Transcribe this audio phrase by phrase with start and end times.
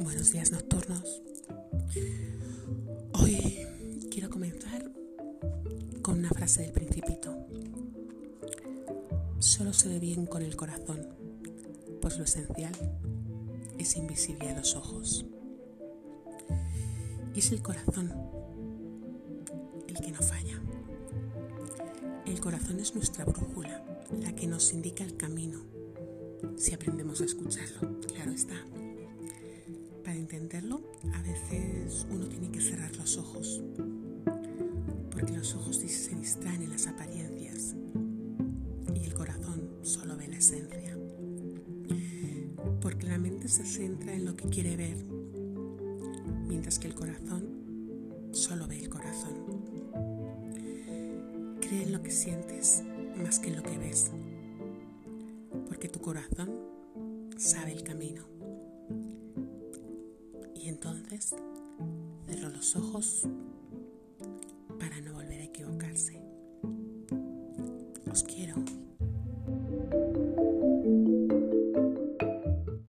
[0.00, 1.22] Buenos días nocturnos.
[3.14, 3.66] Hoy
[4.10, 4.90] quiero comenzar
[6.02, 7.36] con una frase del principito.
[9.38, 11.06] Solo se ve bien con el corazón,
[12.00, 12.72] pues lo esencial
[13.78, 15.26] es invisible a los ojos.
[17.34, 18.12] Y es el corazón
[19.88, 20.60] el que no falla.
[22.24, 23.84] El corazón es nuestra brújula,
[24.20, 25.64] la que nos indica el camino,
[26.56, 28.54] si aprendemos a escucharlo, claro está.
[30.50, 33.62] A veces uno tiene que cerrar los ojos,
[35.10, 37.74] porque los ojos se distraen en las apariencias
[38.94, 40.96] y el corazón solo ve la esencia.
[42.80, 44.96] Porque la mente se centra en lo que quiere ver,
[46.46, 49.34] mientras que el corazón solo ve el corazón.
[51.60, 52.84] Cree en lo que sientes
[53.22, 54.12] más que en lo que ves,
[55.66, 56.50] porque tu corazón
[57.36, 58.37] sabe el camino.
[60.80, 61.34] Entonces
[62.28, 63.26] cerro los ojos